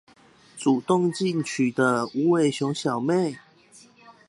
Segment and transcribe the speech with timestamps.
[0.57, 3.37] 主動進取的無尾熊小妹